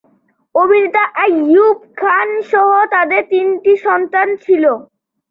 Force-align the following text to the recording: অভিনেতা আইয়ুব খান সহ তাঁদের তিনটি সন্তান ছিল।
অভিনেতা 0.55 1.03
আইয়ুব 1.23 1.77
খান 1.99 2.29
সহ 2.51 2.69
তাঁদের 2.93 3.23
তিনটি 3.31 3.73
সন্তান 3.85 4.27
ছিল। 4.43 4.63